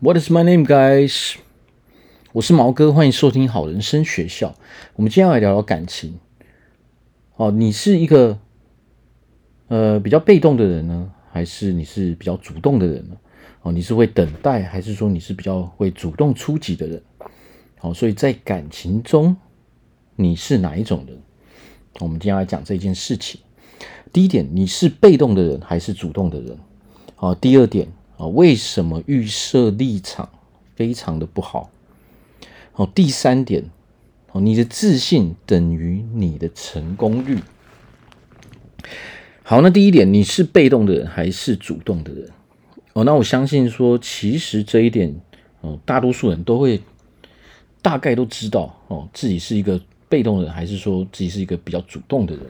[0.00, 1.34] What is my name, guys？
[2.30, 4.54] 我是毛哥，欢迎收听好人生学校。
[4.94, 6.20] 我们今天要来聊聊感情。
[7.34, 8.38] 哦，你是一个
[9.66, 13.16] 呃比较被动的人呢，还是你是比较主动的人呢？
[13.62, 17.02] 哦，你是会等待，还是说你是比较会主动出击的人？
[17.78, 19.36] 好，所以在感情中，
[20.14, 21.18] 你是哪一种人？
[21.98, 23.40] 我们今天来讲这件事情。
[24.12, 26.56] 第一点，你是被动的人还是主动的人？
[27.16, 27.88] 好，第二点。
[28.18, 30.28] 啊，为什么预设立场
[30.74, 31.70] 非常的不好？
[32.72, 33.70] 好，第三点，
[34.32, 37.38] 哦，你的自信等于你的成功率。
[39.44, 42.28] 好，那第一点，你是被动的人还是主动的人？
[42.92, 45.14] 哦，那我相信说，其实这一点，
[45.60, 46.82] 哦，大多数人都会
[47.80, 52.44] 大概都知道，哦，自己是一个被动的人，还是说自己是一个比较主动的人？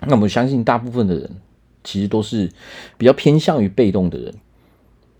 [0.00, 1.30] 那我相信大部分的人。
[1.84, 2.50] 其实都是
[2.96, 4.34] 比较偏向于被动的人。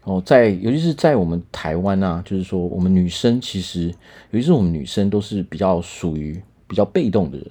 [0.05, 3.87] 哦，在尤其是在我们台湾啊，就是说我们女生其实，
[4.31, 7.47] 尤其是我们女生都是比较属于比较被动的人。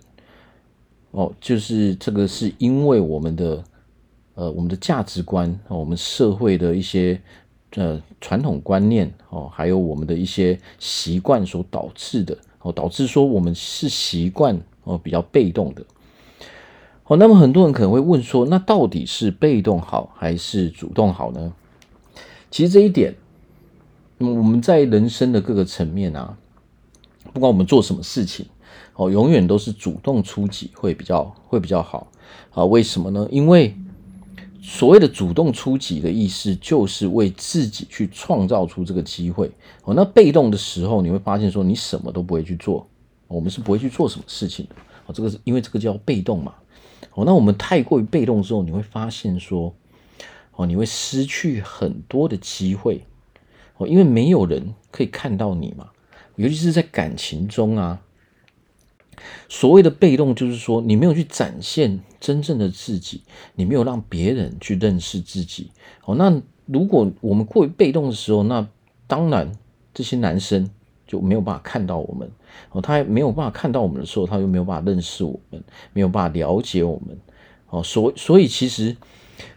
[1.11, 3.63] 哦，就是这个是因为我们的
[4.33, 7.19] 呃我们的价值观哦，我们社会的一些
[7.75, 12.37] 呃传统观念哦，还有我们的一些习惯所导致的。
[12.63, 15.83] 哦，导致说我们是习惯哦比较被动的。
[17.05, 21.53] 哦，那么很多人可能会问说，那到底是被动好还是主动好呢？
[22.49, 23.15] 其实这一点，
[24.19, 26.37] 我们在人生的各个层面啊，
[27.33, 28.45] 不管我们做什么事情，
[28.95, 32.07] 哦，永远都是主动出击会比较会比较好
[32.53, 32.63] 啊。
[32.63, 33.27] 为什么呢？
[33.29, 33.75] 因为
[34.61, 39.51] 所谓的主动出击的意思，就是为自己去创造出这个机会。
[39.83, 42.87] 哦，那被动的时候，你会发现说，你什么都不会去做，
[43.27, 44.75] 我们是不会去做什么事情的。
[45.07, 46.53] 哦，这个是因为这个叫被动嘛。
[47.13, 49.75] 哦，那我们太过于被动之后，你会发现说，
[50.55, 53.03] 哦，你会失去很多的机会，
[53.77, 55.89] 哦，因为没有人可以看到你嘛，
[56.35, 58.01] 尤其是在感情中啊。
[59.49, 63.23] 所谓的被动，就是说你没有去展现真正的自己，
[63.55, 65.71] 你没有让别人去认识自己。
[66.05, 68.67] 哦，那如果我们过于被动的时候，那
[69.07, 69.51] 当然
[69.93, 70.69] 这些男生。
[71.11, 72.31] 就没有办法看到我们
[72.71, 75.61] 哦，他还没有办法看到我们的时候，他又没有办法认识我们，
[75.91, 77.19] 没有办法了解我们
[77.69, 78.95] 哦，所所以其实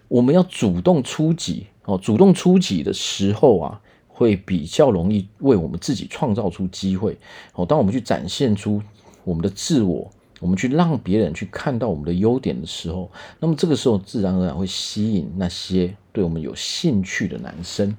[0.09, 7.17] 我们要主动出击哦，主动出击的时候啊，会比较容易为我们自己创造出机会
[7.55, 7.65] 哦。
[7.65, 8.83] 当我们去展现出
[9.23, 10.11] 我们的自我，
[10.41, 17.97] 我们去让别人去看到我们的优点的时候，那么这个时候自然而然会吸引那些对我们有兴趣的男生。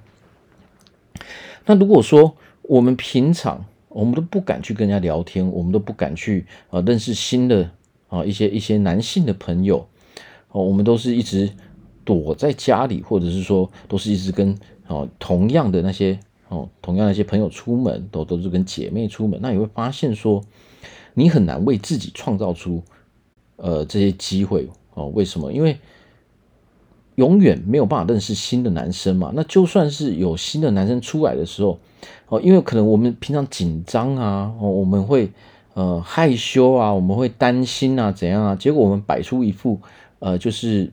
[1.66, 2.36] 那如果说，
[2.68, 7.70] 我们平常我们都不敢去跟人家聊天，我们都不敢去啊认识新的
[8.10, 9.88] 啊一些一些男性的朋友
[10.52, 11.50] 哦，我们都是一直
[12.04, 20.44] 躲在家里，或者是说都是一直跟哦同样的那些哦同样那些朋友出门，都都是跟姐妹出门，那你会发现说
[21.14, 22.84] 你很难为自己创造出
[23.58, 25.54] 呃这些机会哦，为什么？
[25.54, 25.78] 因为
[27.16, 31.80] 永远没有办法认识新的男生嘛，那就算是有新的男生出来的时候。
[32.28, 35.32] 哦，因为可能我们平常紧张啊，哦，我们会
[35.76, 38.56] 呃害羞啊，我们会担心啊，怎样啊？
[38.56, 39.80] 结果我们摆出一副
[40.18, 40.92] 呃，就是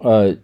[0.00, 0.34] 呃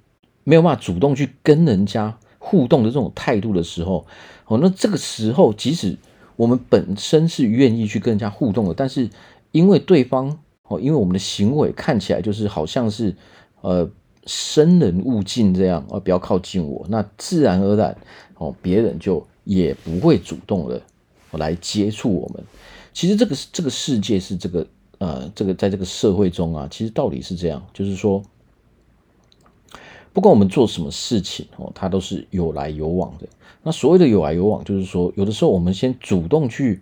[0.44, 4.06] 没有办法主动去跟人家互动的这种态度的时候，
[4.46, 5.96] 哦，那这个时候即使
[6.36, 9.08] 我们本身是愿意去跟人家互动的，但是
[9.52, 13.16] 因为对方哦，因为我们的行为看起来就是好像是
[13.62, 13.88] 呃
[14.26, 17.96] 生人勿近这样，哦，不要靠近我，那自然而然
[18.36, 19.26] 哦，别人就。
[19.46, 20.82] 也不会主动的
[21.30, 22.44] 来接触我们。
[22.92, 24.66] 其实这个这个世界是这个
[24.98, 28.22] 呃，这个在这个社会中啊，其实道理是这样，就是说，
[30.12, 33.28] 不管我们做什么事情哦，它都是有来有往的。
[33.62, 36.80] 那所谓的有来有往，就是说，有的时候我们先主动去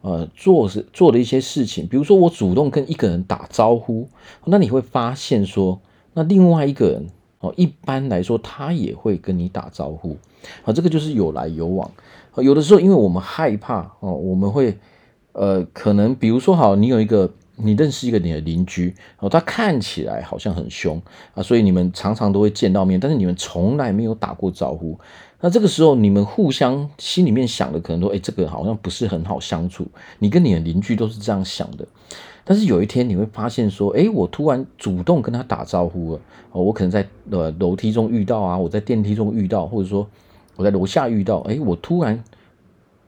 [0.00, 4.08] 呃做是做的一些事情，比如说我主动跟一个人打招呼，
[4.44, 5.80] 那你会发现说，
[6.14, 7.06] 那另外一个人。
[7.40, 10.16] 哦，一般来说，他也会跟你打招呼，
[10.64, 11.90] 啊，这个就是有来有往。
[12.36, 14.78] 有的时候，因为我们害怕哦，我们会
[15.32, 21.00] 呃，可能比如说，好，你有一个你认识一个你的邻居哦，他看起来好像很凶
[21.34, 24.98] 啊，所以你们常常都会见到面，但是你们从来没有打过招呼。
[25.40, 29.86] 那这个时候，你们互相心里面想的可能说，哎，这个好像不是很好相处。
[30.18, 31.86] 你跟你的邻居都是这样想的。
[32.44, 36.20] 但是有一天你会发现说，诶，我突然主动跟他打招呼了，
[36.52, 40.08] 哦，我可能在呃楼梯中遇到啊，我在电梯中遇到，或者说
[40.56, 42.22] 我在楼下遇到，诶，我突然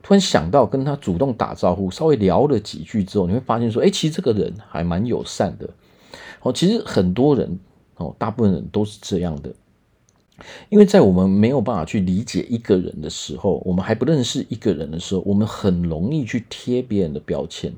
[0.03, 5.69] 突然想到跟他主动打招呼，稍微聊了几句之后，你会发现说，诶，其实这个人还蛮友善的，
[6.43, 7.59] 哦，其实很多人
[7.97, 9.53] 哦，大部分人都是这样的，
[10.69, 17.73] 因为在我们没有办法去理解一个人的时候，我们还不认识一个人的时候，我们很容易去贴别人的标签。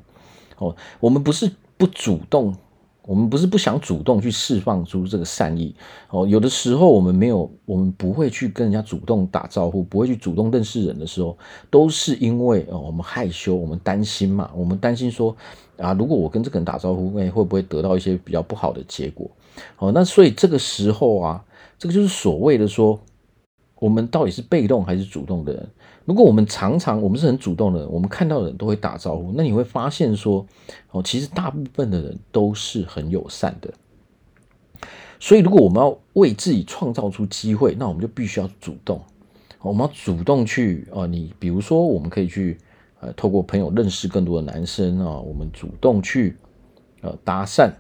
[0.59, 2.55] 哦，我们不是不主动，
[3.07, 5.75] 我们不是不想主动去释放出这个善意。
[6.11, 11.37] 哦，有的时候我们没有，我们不会去跟人家主动打招呼，不会去主动认识人的时候，
[11.71, 15.37] 都是因为哦，我们害羞，我们担心嘛，我们担心说
[15.77, 19.31] 啊，如果我跟这个人打招呼，会会不会得到一些比较不好的结果？
[19.79, 21.45] 哦，那所以这个时候啊。
[21.77, 22.99] 这个就是所谓的说，
[23.81, 25.69] 我们到底是被动还是主动的人？
[26.05, 30.47] 如果我们常常我们是很主动的人，我们看到的人都会打招呼，那你会发现说，
[30.91, 33.73] 哦，其实大部分的人都是很友善的。
[35.19, 39.01] 所以，如果我们要为自己创造出机会，那我们就必须要主动。
[39.63, 42.59] 我们要主动去啊，你比如说，我们可以去
[43.01, 46.37] 呃，透过朋友认识更多的男生啊，我们主动去
[47.01, 47.71] 呃搭讪。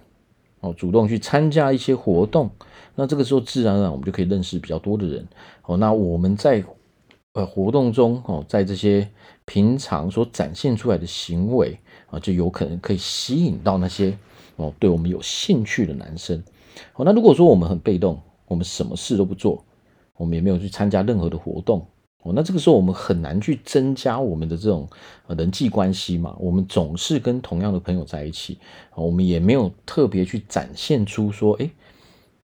[0.61, 2.49] 哦，主动去参加一些活动，
[2.94, 5.29] 那这个时候自然而然我们就可以认识比较多的人。
[5.67, 6.65] 哦，那我们在
[7.34, 9.08] 呃活动中哦，在这些
[9.44, 14.16] 平常所展现出来的行为啊，就有可能可以吸引到那些
[14.56, 16.42] 哦对我们有兴趣的男生。
[16.94, 19.64] 哦，那如果说我们很被动，我们什么事都不做，
[20.16, 21.84] 我们也没有去参加任何的活动。
[22.22, 24.88] 哦，那这个时候我们很难去增加我们的这种
[25.26, 26.37] 人际关系嘛。
[26.38, 28.58] 我们总是跟同样的朋友在一起，
[28.94, 31.69] 我们也没有特别去展现出说，哎，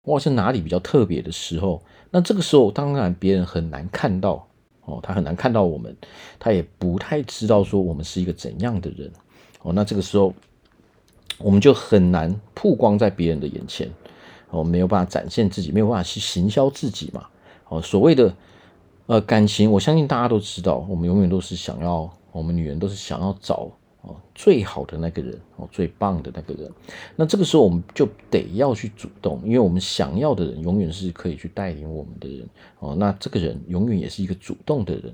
[0.03, 1.81] 我好像哪里比较特别的时候。
[2.11, 4.49] 那这个时候当然别人很难看到
[4.91, 5.97] 哦，他很难看到我们，
[6.39, 9.11] 他也不太知道说我们是一个怎样的人。
[9.63, 10.35] 哦，那这个时候
[11.39, 13.91] 我们就很难曝光在别人的眼前，
[14.51, 17.27] 哦，没有办法展现自己，没有办法去行销自己嘛。
[17.69, 18.35] 哦，所谓的。
[19.07, 23.69] 呃，感情，我相信大家都知道，我们永远都是想要，我们女人都是想要找
[24.03, 26.71] 哦最好的那个人哦，最棒的那个人。
[27.17, 32.49] 那这个时候我们就得要去主动，因为我们想要的人永远是可以去带领我们的人
[32.79, 32.95] 哦。
[32.97, 35.13] 那这个人永远也是一个主动的人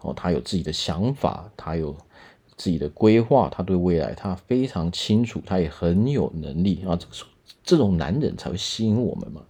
[0.00, 1.96] 哦，他有自己的想法，他有
[2.56, 6.94] 自己的规划，他对未来他非常清楚，他也很有能力啊。
[6.94, 7.30] 这个时候，
[7.64, 9.42] 这种男人才会吸引我们嘛。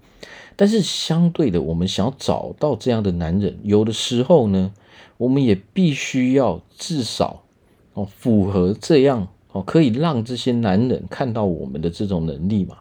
[0.56, 4.72] 但是相对的，我们想要找到这样的男人，有的时候呢，
[5.16, 7.44] 我们也必须要至少
[7.98, 12.78] 哦符合这样哦可以让这些男人看到我们的这种能力嘛。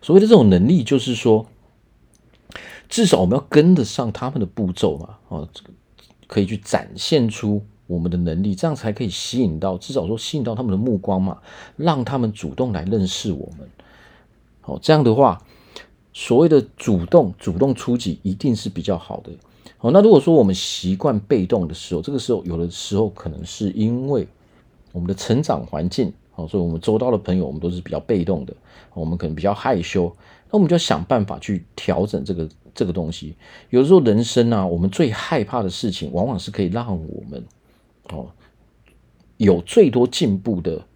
[0.00, 1.46] 所谓的这种能力，就是说，
[2.88, 5.16] 至少我们要跟得上他们的步骤嘛。
[5.28, 5.70] 哦，这个
[6.28, 11.38] 可以去展现出我们的能力，这样才可以吸引到，至少说吸引到他们的目光嘛，
[11.76, 13.68] 让他们主动来认识我们。
[14.64, 15.42] 哦，这样的话。
[16.18, 19.30] 所谓的主动主动出击一定是比较好的。
[19.76, 24.26] 好，那如果说我们习惯被动的时候，这个时候有的时候可能是因为
[24.96, 28.56] 我们的成长环境，好，所以我们周遭的朋友我们都是比较被动的，
[28.94, 30.10] 我们可能比较害羞，
[30.50, 33.36] 那我们就要想办法去调整这个这个东西。
[33.68, 37.44] 有时候人生啊，我们最害怕的事情，往往是可以让我们
[38.08, 38.30] 哦
[39.36, 40.86] 有最多进步的。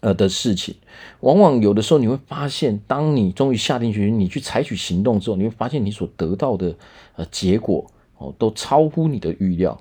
[0.00, 0.76] 呃的事情，
[1.20, 6.72] 往往有的时候你会发现，当你终于下定决心，你去采取行动之后，你会发现你所得到的
[7.16, 7.84] 呃结果
[8.18, 9.76] 哦，都超乎你的预料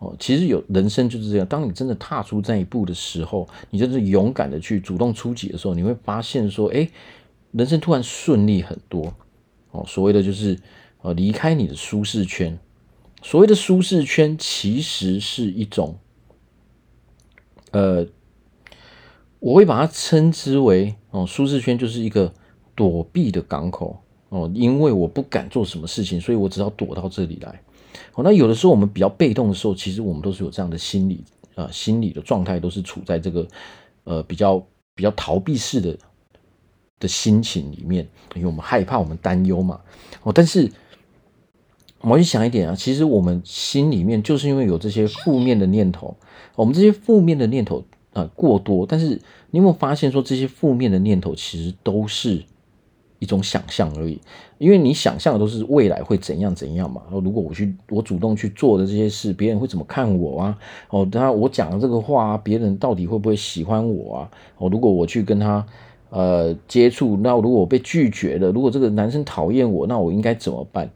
[0.00, 0.12] 哦。
[0.18, 6.90] 其实有人生就是这样，当你真的踏出这一步的时候，你就是勇敢的去主动出击的时候，你会发现说，哎，
[7.52, 9.14] 人生突然顺利很多
[9.70, 9.84] 哦。
[9.86, 10.58] 所谓的就是
[11.02, 12.58] 呃离开你的舒适圈，
[13.22, 15.96] 所谓的舒适圈其实是一种
[17.70, 18.04] 呃。
[19.42, 22.30] 我会把它称之为哦，舒适圈就是一个
[22.74, 23.98] 躲避的港口
[24.28, 27.62] 哦，因为我不敢做什么事情，所以我只要躲到这里来。
[28.14, 33.46] 哦，那有的时候我们比较被动的时候，其实我们都是有这样的心理啊、心理的状态都是处在这个
[34.04, 35.96] 呃比较比较逃避式的
[36.98, 39.80] 的心情里面，因为我们害怕，我们担忧嘛。
[40.22, 40.70] 哦，但是
[42.00, 46.16] 我们想一点啊，其实我们心里面就是因为有这些负面的念头，
[46.56, 47.84] 我们这些负面的念头。
[48.12, 49.10] 啊，过多，但是
[49.52, 52.42] 你有没有发现说，这些负面的念头其实都是
[53.20, 54.20] 一种想象而已？
[54.58, 57.00] 因为你想象的都是未来会怎样怎样嘛。
[57.22, 60.58] 如果我去我主动去做的这些事，别人会怎么看我啊？
[60.88, 64.30] 哦，等下我讲的这个话，别人到底会不会喜欢我啊？
[64.58, 65.64] 哦，如果我去跟他
[66.10, 70.90] 呃接触，那如果我被拒绝了，如果这个男生讨厌我，那我应该怎么办？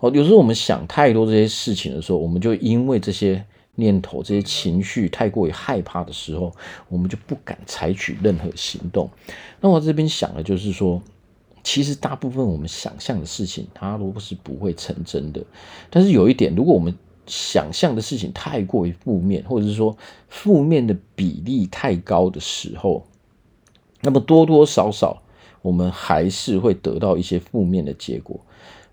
[0.00, 3.44] 哦，有时候我们想太多这些事情的时候，我们就因为这些。
[3.78, 6.50] 念头这些情绪太过于害怕的时候，
[6.88, 9.06] 我们就不敢采取任何行动。
[9.60, 10.98] 那我这边想的就是说，
[11.66, 15.44] 其实大部分我们想象的事情，它都是不会成真的。
[15.90, 16.94] 但是有一点，如果我们
[17.26, 19.96] 想象的事情太过于负面，或者是说
[20.28, 23.04] 负面的比例太高的时候，
[24.00, 25.20] 那么多多少少
[25.60, 28.38] 我们还是会得到一些负面的结果。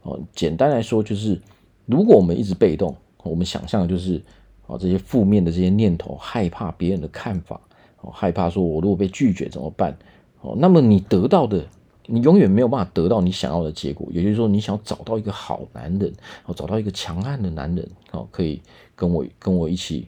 [0.02, 1.40] 哦，简单来说就是，
[1.86, 4.20] 如果我们一直被动，我们想象的就是
[4.66, 7.62] 哦这些负面的这些念头，害怕别人的看法，
[8.02, 9.96] 哦害怕说我如果被拒绝怎么办？
[10.42, 11.64] 哦，那么你得到的，
[12.06, 14.08] 你永远没有办法得到你想要的结果。
[14.12, 16.14] 也就是说，你想找到一个好男人，
[16.46, 18.62] 哦，找到一个强悍的男人，哦，可以
[18.96, 20.08] 跟我跟我一起，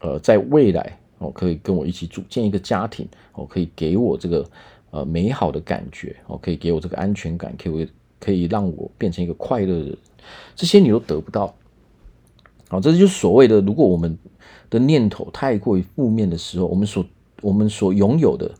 [0.00, 4.48] 呃，在未来哦，可以跟我一起组建一个家庭，哦，可以给我这个
[4.90, 7.88] 呃美好的感觉，哦，可以给我这个安全感，可以
[8.20, 9.98] 可以让我变成一个快乐的人。
[10.54, 11.54] 这些你都得不到。
[12.68, 14.16] 好，这就是所谓的，如果我们
[14.70, 17.04] 的念头太过于负面的时候，我们所
[17.40, 18.50] 我们所拥有的。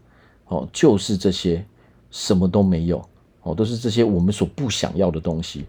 [0.50, 1.62] 哦，就是这些，
[2.10, 3.06] 什么都没有，
[3.42, 5.64] 哦，都是这些我们所不想要的东西，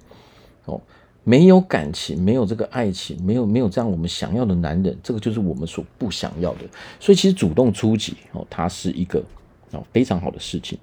[0.65, 0.79] 哦，
[1.23, 6.61] 没有感情，没有这个爱情，没有没有这样我们想要的男人，这个就是我们所不想要的。
[6.99, 9.23] 所以其实主动出击，哦，它是一个
[9.71, 10.77] 哦非常好的事情。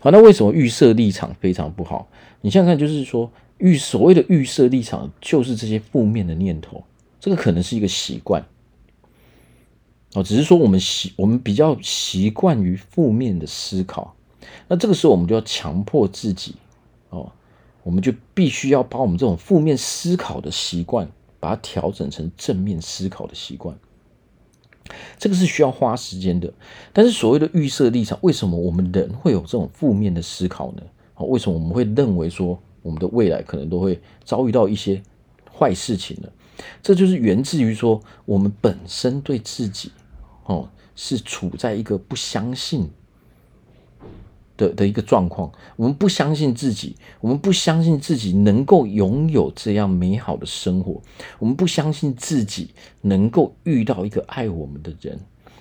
[0.00, 2.08] 好，那为什么预设立场非常不好？
[2.40, 6.84] 你想想看，就是说预所谓的预设立场，就是这些负面的念头，
[7.18, 8.44] 这个可能是一个习惯。
[10.14, 14.14] 哦，只是说我们习我们比较习惯于负面的思考，
[14.68, 16.54] 那这个时候我们就要强迫自己，
[17.10, 17.30] 哦，
[17.82, 21.08] 我们就必须要把我们这种负面思考的习惯，
[21.40, 23.76] 把它调整成正面思考的习惯。
[25.18, 26.52] 这个是需要花时间的。
[26.92, 30.82] 但是所谓的预设立场，为什么我们人会有这种负面的思考呢？
[31.14, 35.02] 哦，为什么我们会认为说我们的未来可能都会遭遇到一些
[35.50, 36.28] 坏事情呢？
[36.82, 39.90] 这就是源自于说我们本身对自己。
[40.44, 42.88] 哦，是处在一个不相信
[44.56, 45.50] 的的一个状况。
[45.76, 51.00] 我们不相信自己，我们不相信自己能够拥有这样美好的生活。
[51.38, 52.70] 我们不相信自己
[53.00, 55.18] 能够遇到一个爱我们的人。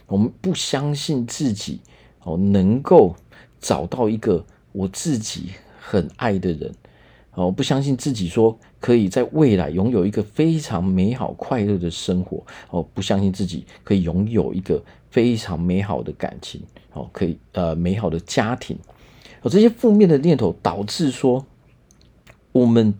[0.07, 1.79] 我们不相信自己
[2.23, 3.15] 哦，能够
[3.59, 6.71] 找到一个我自己很爱的人。
[7.35, 12.45] 哦，不相信自己说可以在未来拥有一个非常美好快乐的生活。
[12.69, 16.61] 哦，不相信自己可以拥有一个非常美好的感情。
[16.93, 18.77] 哦，可以呃美好的家庭。
[19.41, 21.45] 哦，这些负面的念头导致说
[22.51, 22.93] 我们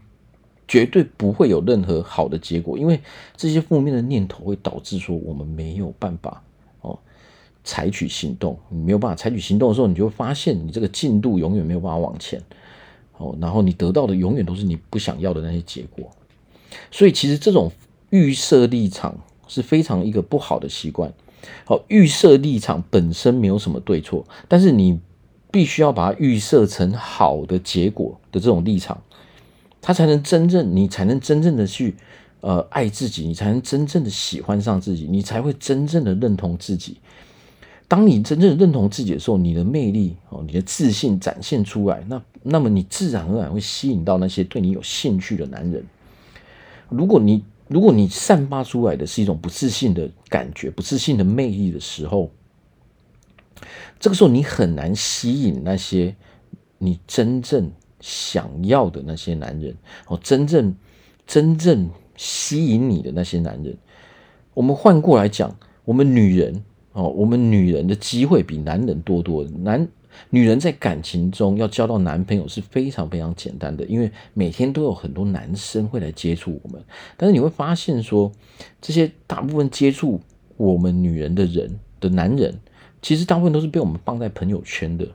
[0.67, 2.99] 绝对不会有任何好的结果，因为
[3.37, 6.43] 这些负面的念头会导致说我们没有办法
[6.81, 6.97] 哦
[7.63, 8.57] 采取行动。
[8.69, 12.41] 你没有办法采取行动的时候，你就会发现你这个进度永远没有办法往前。
[13.17, 16.09] 哦，然后你得到的永远都是你不想要的那些结果，
[16.89, 17.71] 所以其实这种
[18.09, 19.15] 预设立场
[19.47, 21.13] 是非常一个不好的习惯。
[21.65, 24.99] 好，预设立场本身没有什么对错，但是你
[25.51, 29.01] 必须要把它预设成好的结果的这种立场，
[29.81, 31.95] 它才能真正，你才能真正的去
[32.41, 36.97] 呃爱自己，你才能真正的喜欢上自己，你才会真正的认同自己。
[37.87, 45.83] 当你真正认同自己的时候，你的魅力哦，你的自信展现出来，那那么你自然而然会吸引到那些对你有兴趣的男人。
[46.89, 52.29] 如果你如果你散发出来的是一种不自信的感觉、不自信的魅力的时候，
[53.99, 56.15] 这个时候你很难吸引那些
[56.77, 59.75] 你真正想要的那些男人
[60.05, 60.75] 哦，真正
[61.25, 63.75] 真正吸引你的那些男人。
[64.53, 66.63] 我们换过来讲，我们女人。
[66.91, 69.43] 哦，我们女人的机会比男人多多。
[69.45, 69.87] 男
[70.29, 76.83] 女人在感情中要交到男朋友是非常非常简单的，因为每天都有很多男生会来接触我们。
[77.17, 78.31] 但是你会发现说，
[78.81, 80.21] 这些大部分接触
[80.57, 82.59] 我们女人的人的男人，
[83.01, 85.07] 其实大部分都是被我们放在朋友圈的，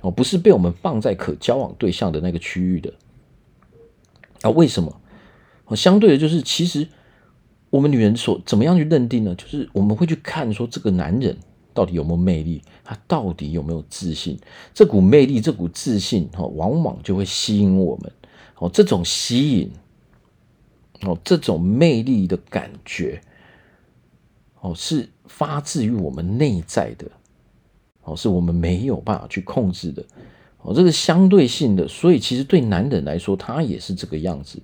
[0.00, 2.92] 哦，不是被我们放在可交往对象的那个区域的。
[4.42, 5.00] 啊，为什么？
[5.66, 6.88] 哦，相对的，就是其实。
[7.70, 9.32] 我们女人所怎么样去认定呢？
[9.36, 11.36] 就是我们会去看说，这个男人
[11.80, 14.38] 到底有没有魅力，他到底有没有自信？
[14.74, 18.12] 这股魅力、这股自信，哈，往往就会吸引我们。
[18.58, 19.70] 哦，这种吸引，
[21.00, 23.22] 哦，这种魅力的感觉，
[24.60, 27.10] 哦，是发自于我们内在的，
[28.02, 30.04] 哦，是我们没有办法去控制的。
[30.60, 34.60] 哦，这个相对性的，所以其实对男人来说，他也是这个样子，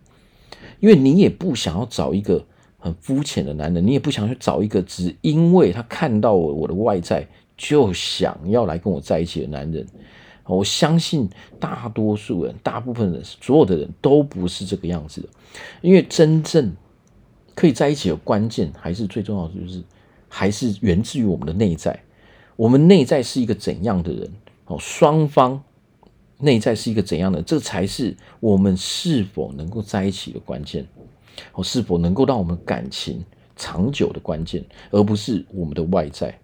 [0.80, 2.44] 因为你也不想要找一个。
[2.86, 7.26] 很肤浅的男人，你也不想去找一个只因为他看到我我的外在
[7.56, 9.86] 就想要来跟我在一起的男人。
[10.44, 11.28] 我相信
[11.58, 15.28] 大多数人、大部分人、所有的人都不是这个样子的，
[15.80, 16.72] 因为真正
[17.54, 19.82] 可以在一起的关键，还是最重要的，就是
[20.28, 21.98] 还是源自于我们的内在。
[22.54, 24.30] 我们内在是一个怎样的人？
[24.66, 25.60] 哦，双方
[26.38, 30.86] 内在是一个怎样的，这才是我们是否能够在一起的关键。
[31.52, 33.24] 哦，是否能够让我们感情
[33.56, 36.38] 长久的关键，而不是我们的外在。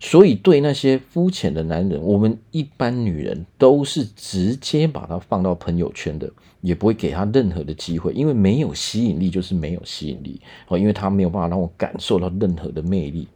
[0.00, 6.28] 所以对那些肤浅的男人，我们一般女人都是直接把他放到朋友圈的，
[6.60, 13.28] 也不会给他任何的机会，因为没有吸引力就是没有吸引力哦，因为他没有办法让我感受到任何的魅力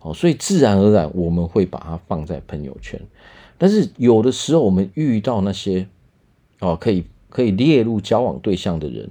[0.00, 3.00] 哦，所以自然而然我们会把他放在朋友圈。
[3.56, 5.86] 但是有的时候我们遇到那些
[6.60, 9.08] 哦可以可以列入交往对象的人，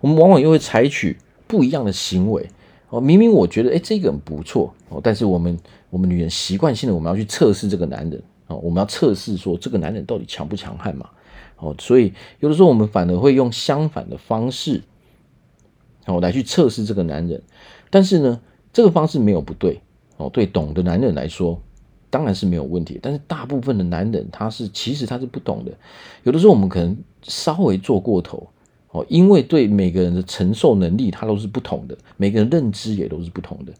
[0.00, 2.48] 我们往往又会采取不一样的行为。
[2.90, 5.56] 哦，明明我觉得，哎，这个很不错哦，但是我们
[5.90, 11.08] 我们女人习惯性的我们要去测试这个男人哦，我们要测试说这个男人到底强不强悍嘛？
[11.58, 14.82] 哦，所以有的时候我们反而会用相反的方式
[16.06, 17.40] 哦来去测试这个男人，
[17.90, 18.40] 但是呢，
[18.72, 19.80] 这个方式没有不对
[20.16, 21.62] 哦，对懂的男人来说
[22.10, 25.70] 当然是没有问题，但是大部分的男人他是其实他是不懂的，
[26.24, 28.48] 有的时候我们可能稍微做过头。
[28.92, 33.72] 哦，因为对每个人的承受能力，它都是不同的，每个人认知也都是不同的。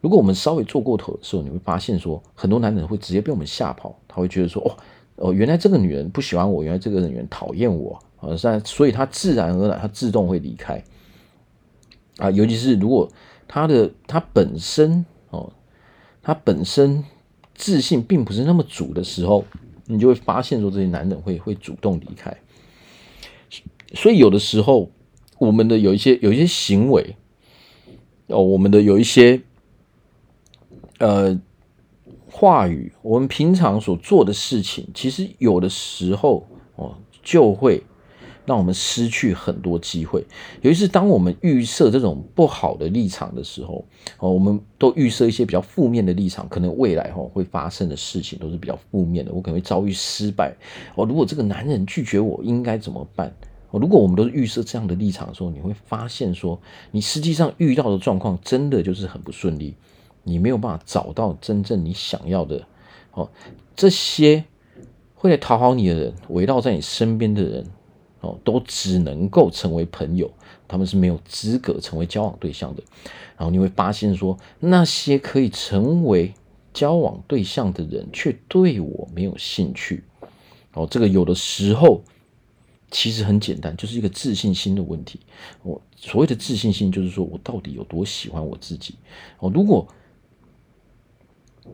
[0.00, 10.82] 如果我们稍微做过头的时候，你会发现说，很多男人会直接被我们吓跑，他会觉得说，哦，哦，原来这个女人不喜欢我，原来这个女人讨厌我，啊，所以他自然而然，他自动会离开。
[12.18, 13.08] 啊，尤其是如果
[13.48, 15.50] 他的他本身哦，
[16.22, 17.02] 他本身
[17.54, 19.44] 自信并不是那么足的时候，
[19.86, 22.36] 你就会发现说，这些男人会会主动离开。
[23.94, 24.90] 所以有的时候，
[25.38, 27.16] 我们的有一些有一些行为，
[28.28, 29.40] 哦，我们的有一些
[30.98, 31.38] 呃
[32.30, 36.46] 话语，我们平常所做的事情，其实有的时候
[36.76, 37.82] 哦，就会
[38.46, 40.24] 让我们失去很多机会。
[40.62, 43.84] 尤其是当我们预设这种不好的立场的时候，
[44.18, 50.54] 哦，我们都预设一些比较负面的立场，可能未来哦会发生的事情都是比较负面的，我可能会遭遇失败。
[50.94, 53.32] 哦，如果这个男人拒绝我，应该怎么办？
[53.78, 56.60] 如果我们都是预设这样的立场的时候，你会发现说，
[56.90, 59.74] 你实际上遇到的状况真的就是很不顺利，
[60.24, 62.66] 你没有办法找到真正你想要的。
[63.12, 63.30] 哦，
[63.74, 64.44] 这些
[65.14, 67.66] 会来讨好你的人，围绕在你身边的人，
[68.20, 70.30] 哦，都只能够成为朋友，
[70.68, 72.82] 他们是没有资格成为交往对象的。
[73.38, 76.34] 然后你会发现说，那些可以成为
[76.74, 80.04] 交往对象的人，却对我没有兴趣。
[80.74, 82.02] 哦，这个有的时候。
[82.92, 85.18] 其实很简单，就是一个自信心的问题。
[85.62, 88.94] 我所谓的自信心，就是说我到底有多喜欢我自己。
[89.40, 89.88] 哦，如果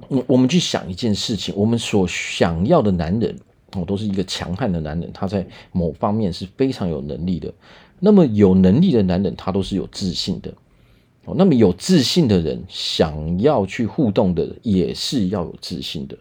[0.09, 3.37] 我我们去想一件事情，我们所想要的男人
[3.72, 7.52] 哦，都是一个强悍的男人，他在某方面是非常有能力的。
[7.98, 10.54] 那么有能力的男人，他都是有自信的。
[11.24, 16.16] 哦，那么有自信的人，想要去互动的，也是要有自信的。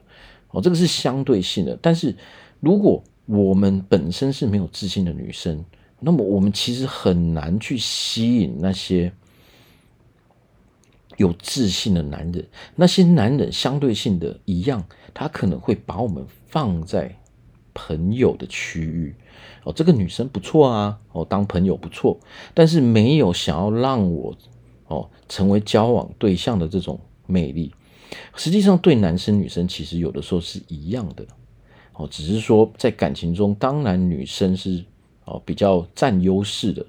[0.50, 1.78] 哦，这个是相对性的。
[1.80, 2.16] 但是
[2.60, 5.64] 如果我们本身是没有自信的女生，
[6.00, 9.12] 那么我们其实很难去吸引那些
[11.18, 12.48] 有自信的男人。
[12.76, 17.14] 那些男人相对性的一样，他可能会把我们放在
[17.74, 19.14] 朋友的区域。
[19.66, 22.18] 哦，这个女生不错啊，哦，当朋友不错，
[22.54, 24.36] 但是没有想要让我
[24.88, 27.74] 哦成为交往对象的这种魅力。
[28.38, 31.26] 实际上，对男生女生其实有的时候是一样的。
[31.98, 34.86] 哦，只是说在感情中，当然女生是
[35.26, 36.86] 哦比较占优势的，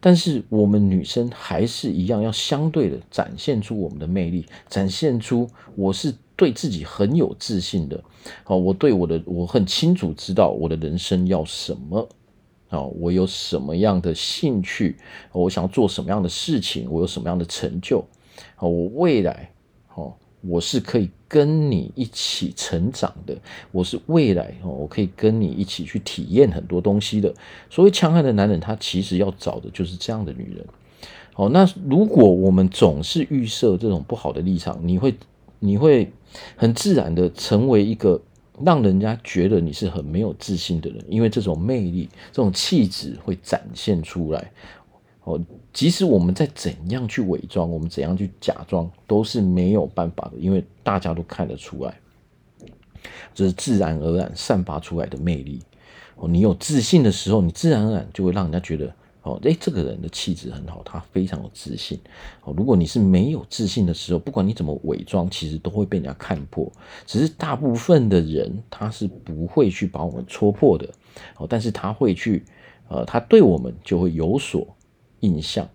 [0.00, 8.02] 但是我们女生还是一样要相对的展现出我们的魅力，展现出我是对自己很有自信的。
[8.46, 12.08] 哦，我对我的我很清楚知道我的人生要什么，
[12.70, 14.96] 哦，我有什么样的兴趣，
[15.30, 18.04] 我想要做什么样的事情，我有什么样的成就，
[18.58, 19.52] 哦，我未来，
[19.94, 20.14] 哦。
[20.42, 23.36] 我是可以跟你一起成长的，
[23.70, 27.32] 我是未来哦，我可以跟你一起去体验很多东西的。
[27.70, 30.66] 所谓强悍的男人，他其实要找的就是这样的女人。
[31.32, 35.14] 好，那如果我们总是预设这种不好的立场，你会
[35.60, 36.12] 你会
[36.56, 38.20] 很自然的成为一个
[38.64, 44.52] 让人家觉得你是很没有自信的人，因为这种魅力、这种气质会展现出来。
[45.24, 45.40] 哦，
[45.72, 51.98] 即使我们在怎样去伪装，我们怎样去假装，都是没有办法的，因为大家都看得出来，
[53.34, 55.60] 这是自然而然散发出来的魅力。
[56.16, 61.98] 哦，你有自信的时候，你自然而然就会让人家觉得，哦，诶，这个人的气质很好，他非常有自信。
[62.44, 66.70] 哦，如果你是没有自信的时候，不管你怎么伪装，其实都会被人家看破。
[67.06, 70.86] 只是大部分的人他是不会去把我们戳破的，
[71.38, 72.44] 哦，但是他会去，
[72.88, 74.66] 呃，他对我们就会有所。
[75.22, 75.68] 印象，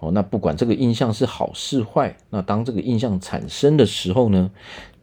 [0.00, 4.50] 哦，那不管这个印象是好是坏，那当这个印象产生的时候呢，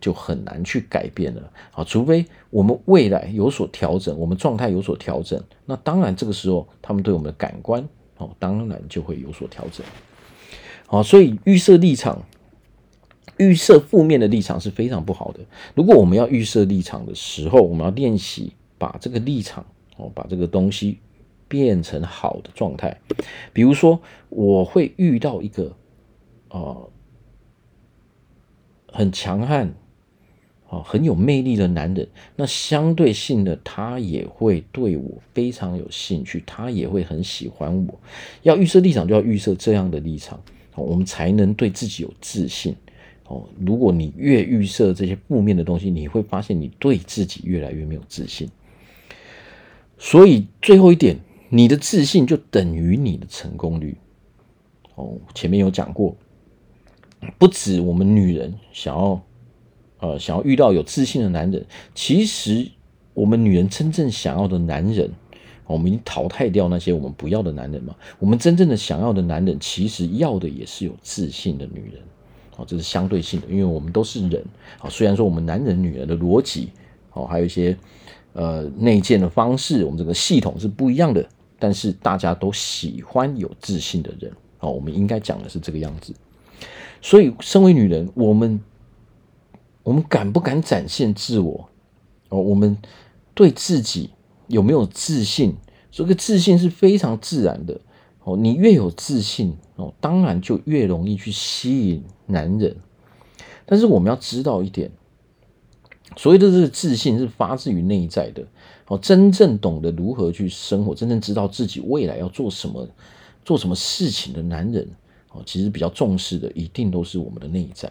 [0.02, 7.88] 就很难去改变了，啊，除非我们未来有所调整，我们状态有所调整，那当然这个时候他们对我们的感官，
[8.18, 9.86] 哦，当然就会有所调整，
[10.88, 12.22] 好，所以预设立场，
[13.38, 15.40] 预设负面的立场是非常不好的。
[15.76, 19.66] 如果我们要预设立场的时候，我们要练习把这个立场
[19.98, 21.00] 哦，把这个东西
[21.52, 22.98] 变成好的状态。
[23.52, 25.76] 比如说，我会遇到一个
[26.48, 26.90] 啊、呃、
[28.88, 29.74] 很强悍。
[30.74, 38.00] 哦，很有魅力的男人，那相对性的，他也会对我非常有兴趣，他也会很喜欢我。
[38.44, 40.42] 要预设立场，就要预设这样的立场，
[40.76, 42.74] 我们才能对自己有自信。
[43.28, 48.50] 哦，如果你越预设这些负面的东西，你会发现你对自己越来越没有自信。
[49.98, 51.20] 所以最后一点，
[51.54, 53.98] 你的自信就等于你的成功率。
[54.96, 56.16] 哦，前面有讲过，
[57.38, 59.22] 不止我们女人想要。
[60.04, 62.68] 呃，想要遇到有自信的男人，其实
[63.14, 65.08] 我们女人真正想要的男人，
[65.68, 67.96] 我们已经淘汰掉那些我们不要的男人嘛。
[68.18, 72.02] 我们真正的想要的男人，其实要的也是有自信的女人。
[72.58, 74.44] 哦，这是相对性的，因为我们都是人。
[74.80, 76.70] 啊，虽然说我们男人女人的逻辑，
[77.14, 77.78] 哦，还有一些
[78.34, 81.24] 呃内建的方式，我们这个系统是不一样的，
[81.62, 84.34] 但是大家都喜欢有自信的人。
[84.60, 86.12] 哦，我们应该讲的是这个样子。
[87.00, 88.60] 所以，身为女人，我们。
[89.84, 91.68] 我们敢不敢展现自我？
[92.30, 92.78] 哦，我们
[93.34, 94.12] 对自己
[94.46, 95.56] 有没有自信？
[95.90, 97.82] 这个自信是非常自然的。
[98.24, 102.76] 哦，你越有自信，哦，当然就越容易去吸引男人。
[103.66, 104.92] 但是我们要知道一点，
[106.18, 108.46] 所谓的这个自信是发自于内在的。
[108.88, 112.86] 哦，真正懂得如何去生活，真正知道自己未来要做什么、
[113.46, 114.86] 做什么事情的男人，
[115.32, 117.90] 哦，其实比较重视的，一定都是我们的内在。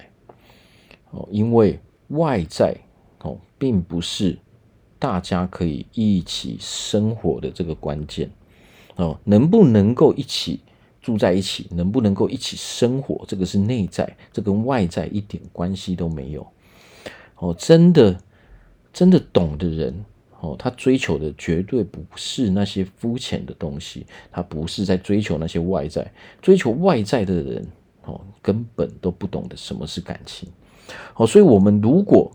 [1.11, 2.77] 哦，因为外在
[3.23, 4.39] 哦，并不是
[4.99, 8.31] 大家可以一起生活的这个关键
[8.97, 10.61] 哦，能不能够一起
[11.01, 16.47] 住在一起，能不能够一起生活，这个是内在，这跟外在一点关系都没有。
[17.41, 18.19] 哦，真的，
[18.93, 20.05] 真的懂的人
[20.41, 27.67] 哦，他追求的绝对不是那些肤浅的东西，他不是在追求那些外在，追求外在的人
[28.05, 30.49] 哦，根本都不懂得什么是感情。
[31.15, 32.31] 好，所以，我们如果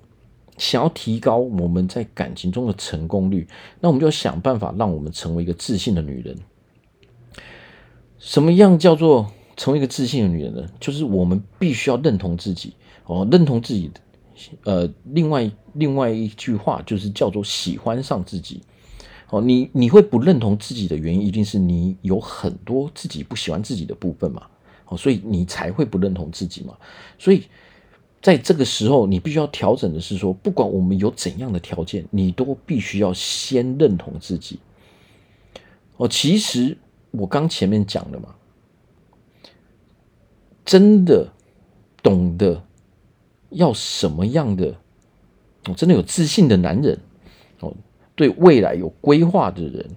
[0.57, 3.47] 想要提高我们在感情中的成功率，
[3.81, 6.35] 那我们就要想办法让我们成为一个自信的女人。
[8.17, 10.65] 什么样叫做成为一个自信的女人呢？
[10.79, 12.73] 就是我们必须要认同自己
[13.05, 13.99] 哦，认同自己的。
[14.63, 18.61] 呃，另外另外一句话就是叫做喜欢上自己。
[19.29, 24.43] 哦，你你会不认同自己的原因，一定是你有很多自己不喜欢自己的部分嘛。
[24.85, 26.75] 哦，所以你才会不认同自己嘛。
[27.17, 27.43] 所以。
[28.21, 34.57] 在这个时候，你必须要调整的是说，不管我们有怎样的条件，你都必须要先认同自己。
[35.97, 36.75] 哦，其实
[37.11, 38.33] 我刚前面讲了嘛，
[40.65, 41.31] 真的
[42.01, 42.63] 懂得
[43.55, 44.75] 要什么样的，
[45.65, 46.99] 哦，真的有自信的男人，
[47.59, 47.73] 哦，
[48.15, 49.89] 对未来有规划的人，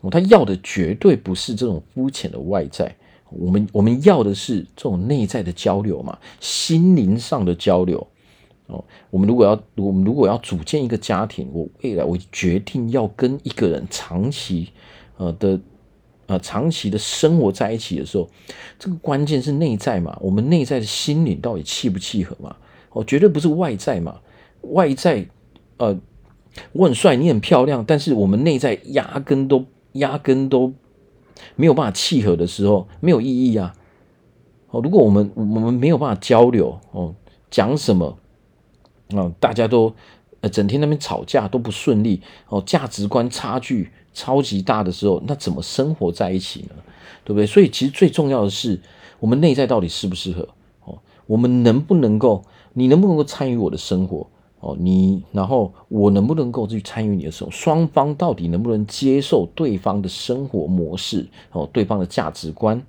[0.00, 2.94] 哦，他要的绝对不是这种肤浅的外在。
[3.28, 8.06] 我们我们要的是这种内在的交流嘛，心灵上的交流
[8.68, 8.84] 哦。
[9.10, 14.70] 我们如果要，我们如果要组建一个家庭，我未来我决定要跟一个人长期
[15.16, 15.60] 呃的
[16.26, 18.30] 呃长期的生活在一起的时候，
[18.78, 22.54] 这个关键是内在嘛，我们内在的心灵到底契不契合嘛？
[22.96, 24.20] 哦，绝对不是外在嘛，
[24.62, 25.26] 外在
[25.76, 25.98] 呃
[26.72, 30.72] 我很帅，你很漂亮，但是我们内在压根都压根都。
[31.54, 33.74] 没有办法契合的时候，没有意义啊！
[34.70, 37.14] 哦，如果我们我们没有办法交流哦，
[37.50, 38.16] 讲什么
[39.10, 39.30] 啊？
[39.38, 39.94] 大家都
[40.40, 46.70] 呃整天那边吵架都不顺利哦，价值观差距超级大的时候，那怎么生活在一起呢？
[47.22, 47.46] 对不对？
[47.46, 48.80] 所以其实最重要的是，
[49.20, 50.48] 我们内在到底适不适合
[50.84, 50.98] 哦？
[51.26, 52.42] 我们能不能够？
[52.78, 54.28] 你能不能够参与我的生活？
[54.60, 61.26] 哦，你然后我能不能够去参与你的时候，双方到底能不能接受对方的生活模式？
[61.52, 62.82] 哦，对方的价值观，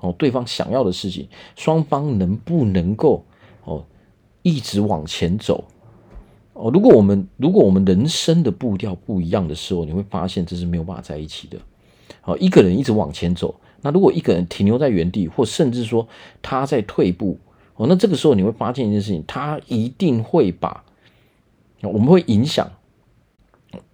[0.00, 3.24] 哦，对方想要的事情，双方能不能够
[3.64, 3.84] 哦
[4.42, 5.64] 一直往前走？
[6.54, 11.58] 哦，如果我们如果我们人生的步调不一样的时候，你会发现这是没有办法在一起的。
[12.24, 16.06] 哦，一个人一直往前走，那如果一个人停留在原地，或甚至说
[16.40, 17.38] 他在退步，
[17.86, 20.84] 那这个时候你会发现一件事情，他一定会把。
[21.82, 22.70] 我们会影响，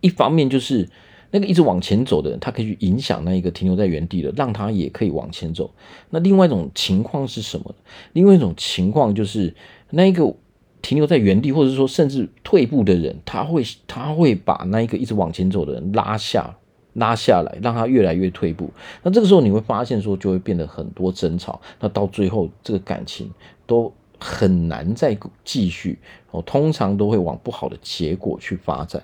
[0.03, 0.87] 一方面就是
[1.31, 5.71] 那个一直往前走的人，他可以去影响那一个停留在原地的，让他也可以往前走。
[6.11, 7.75] 那另外一种情况是什么？
[8.13, 9.55] 另外一种情况就是
[9.89, 10.35] 那一个
[10.83, 16.59] 停留在原地，或者说甚至退步的人，他会他会把那一个一直往前走的人拉下
[16.99, 18.71] 拉下来，让他越来越退步。
[19.03, 21.61] 那这个时候你会发现说，就会变得很多争吵。
[21.81, 23.31] 那到最后，这个感情
[23.67, 25.99] 都很难再继续
[26.31, 29.03] 哦，通常都会往不好的结果去发展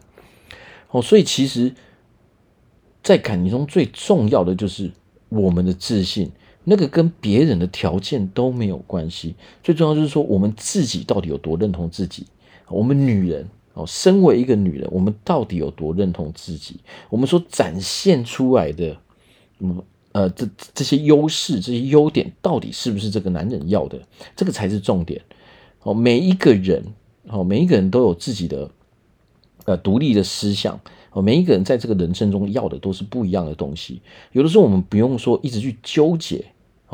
[0.90, 1.00] 哦。
[1.00, 1.72] 所以其实，
[3.02, 4.90] 在感情中最重要的就是
[5.28, 6.30] 我们的自信，
[6.64, 9.35] 那个跟别人的条件都没有关系。
[9.62, 12.26] 最重要就是说，我们自己到底有多认同自己？
[12.68, 16.80] 我们女人哦，身为一个女人，我们到底有多认同自己？
[17.10, 18.96] 我们所展现出来的，
[19.58, 19.82] 嗯。
[20.14, 24.00] 呃，这这些优势、这些优点，到底是不是这个男人要的？
[24.37, 25.20] 这个才是重点。
[25.82, 26.84] 哦，每一个人，
[27.26, 28.70] 哦，每一个人都有自己的
[29.64, 30.80] 呃独立的思想。
[31.10, 34.02] 哦，每一个人在这个人生中要的都是不一样的东西。
[34.30, 36.44] 有的时候我们不用说一直去纠结，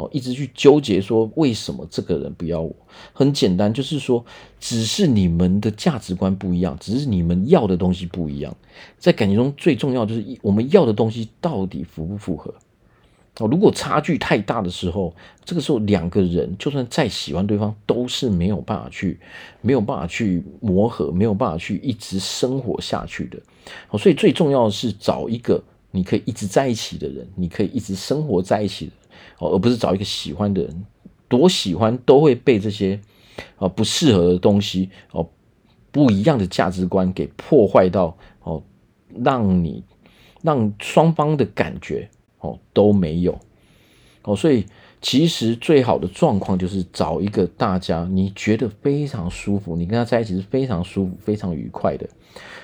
[0.01, 2.75] 哦，一直去纠结说为什么这个人不要我？
[3.13, 4.25] 很简单，就是说，
[4.59, 8.57] 只是你们的价值观不一样，只是你们要的东西不一样。
[8.99, 12.55] 在感情中最重要就是我们要的东西到底符不符合？
[13.39, 19.19] 哦，如果差距太大的时候，这个时候两个人就算再喜欢对方，都是没有办法去，
[19.63, 23.39] 没有办法去磨合，没有办法去一直生活下去的。
[23.91, 28.93] 哦，所以最重要的是找一个你可以一直在一起的人，你可以一直生活在一起的，
[29.39, 30.87] 哦，而不是找一个喜欢的人，
[31.29, 33.01] 多喜欢都会被这些
[33.59, 35.29] 哦不适合的东西哦
[35.91, 38.63] 不一样的价值观给破坏到哦，
[39.23, 39.85] 让你
[40.43, 42.09] 让双方的感觉。
[42.43, 43.39] 哦，都没有
[44.23, 44.65] 哦，所以
[45.03, 52.09] 其实最好的状况就是找一个大家你觉得非常舒服，你跟他在一起是非常舒服、非常愉快的。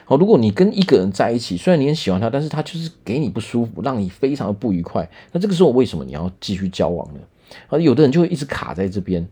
[0.07, 7.21] 哦，如果你跟一个人在一起，虽然你很喜欢他，但是他就是给你不舒服，让你非常的不愉快，那这个时候为什么你要继续交往呢？
[7.69, 9.27] 而有的人就会一直卡在这边。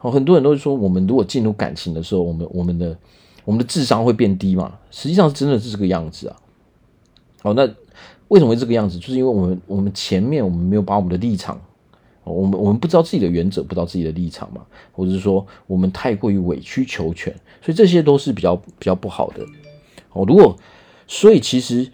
[0.00, 2.96] 哦，很多人都会说，我们如果进入感情的时候，我们我们的
[3.44, 4.78] 我们的智商会变低嘛？
[4.90, 6.36] 实际上真的是这个样子啊。
[7.42, 7.68] 哦，那。
[8.28, 8.98] 为什么会这个样子？
[8.98, 11.58] 就是因为我们我们前面我们没有把我们的立场，
[12.24, 17.32] 我们我们不知道自己的原则，不知道自己的立场嘛，或者是说我们太过于委曲求全，
[17.62, 19.42] 所以这些都是比较比较不好的。
[20.18, 20.56] 哦，如果
[21.06, 21.90] 所以其实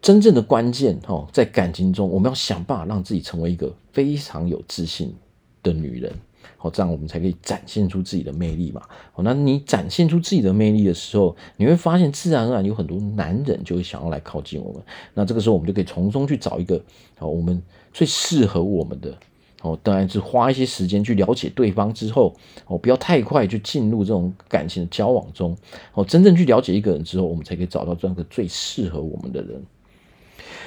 [0.00, 5.14] 真正的关键哦，在感情中，我们要想办法让自己成为一个非常有自信
[5.62, 6.12] 的女人。
[6.56, 8.82] 好，这样我们才可以展现出自己的魅力嘛。
[9.12, 14.82] 好，那你展现出自己的魅力的时候，你会发现自然而然有很多男人就会想要来靠近我们。
[15.14, 16.82] 那这个时候，我们就可以从中去找一个
[17.16, 19.16] 好，我们最适合我们的。
[19.62, 25.56] 哦，当然是花一些时间去了解对方之后，哦，不要太快就进入这种感情的交往中。
[25.94, 29.64] 哦，真正去了解一个人之后，我们才可以找到这样一个最适合我们的人。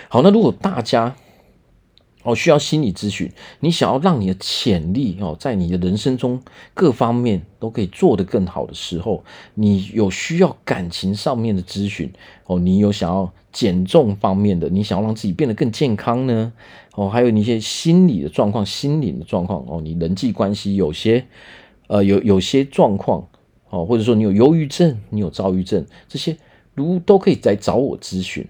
[0.09, 1.15] 好，那如果大家。
[2.27, 3.31] 哦，需要心理咨询。
[3.59, 6.41] 你想要让你的潜力哦，在你的人生中
[6.73, 12.11] 各方面都可以做得更好的时候，你有需要感情上面的咨询
[12.47, 12.57] 哦。
[12.57, 16.51] 你有想要减重方面的，你想要让自己变得更健康呢？
[16.95, 21.25] 哦，还有你一些心理的状况、心理的状况哦，你人际关系有些
[21.87, 23.25] 呃有有些状况
[23.69, 26.35] 哦，或者说你有忧郁症、你有躁郁症这些，
[26.73, 28.45] 如都可以来找我咨询。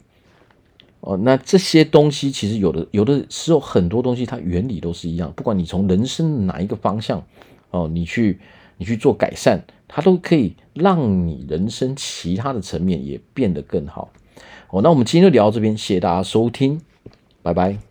[1.01, 7.23] 哦，那这些东西其实有的有的时候很多东西它原理都是一样，不管你从人生哪一个方向
[7.69, 8.39] 哦，你去
[8.77, 14.11] 你去做改善，它都可以让你人生其他的层面也变得更好。
[14.75, 16.81] 好，那我们今天就聊到这边，谢谢大家收听，
[17.41, 17.84] 拜拜。